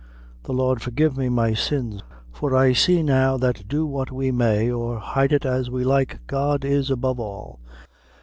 [0.45, 2.01] The Lord forgive me my sins!
[2.31, 6.21] for I see now that do what we may, or hide it as we like,
[6.25, 7.59] God is above all!